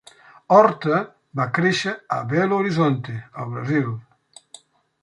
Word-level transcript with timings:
Horta 0.55 1.01
va 1.41 1.47
créixer 1.59 1.93
a 2.17 2.17
Belo 2.33 2.59
Horizonte, 2.63 3.21
al 3.45 3.55
Brasil. 3.57 3.95